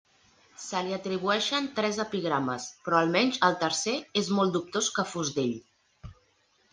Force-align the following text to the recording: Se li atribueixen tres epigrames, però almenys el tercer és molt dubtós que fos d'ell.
Se 0.61 0.79
li 0.85 0.93
atribueixen 0.95 1.67
tres 1.79 1.99
epigrames, 2.03 2.65
però 2.87 2.99
almenys 3.01 3.37
el 3.49 3.57
tercer 3.65 3.93
és 4.23 4.31
molt 4.39 4.57
dubtós 4.57 4.89
que 4.97 5.07
fos 5.13 5.31
d'ell. 5.37 5.55